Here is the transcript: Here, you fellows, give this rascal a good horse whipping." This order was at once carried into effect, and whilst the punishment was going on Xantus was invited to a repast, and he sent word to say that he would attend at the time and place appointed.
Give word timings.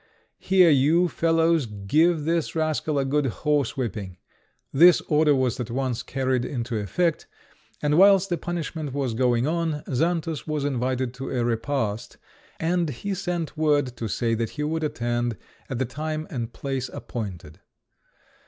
Here, 0.39 0.71
you 0.71 1.07
fellows, 1.07 1.67
give 1.67 2.25
this 2.25 2.55
rascal 2.55 2.97
a 2.97 3.05
good 3.05 3.27
horse 3.45 3.77
whipping." 3.77 4.17
This 4.73 4.99
order 5.01 5.35
was 5.35 5.59
at 5.59 5.69
once 5.69 6.01
carried 6.01 6.43
into 6.43 6.75
effect, 6.75 7.27
and 7.83 7.99
whilst 7.99 8.29
the 8.29 8.37
punishment 8.39 8.93
was 8.93 9.13
going 9.13 9.45
on 9.45 9.83
Xantus 9.87 10.47
was 10.47 10.65
invited 10.65 11.13
to 11.13 11.29
a 11.29 11.45
repast, 11.45 12.17
and 12.59 12.89
he 12.89 13.13
sent 13.13 13.55
word 13.55 13.95
to 13.97 14.07
say 14.07 14.33
that 14.33 14.49
he 14.49 14.63
would 14.63 14.83
attend 14.83 15.37
at 15.69 15.77
the 15.77 15.85
time 15.85 16.25
and 16.31 16.51
place 16.51 16.89
appointed. 16.89 17.59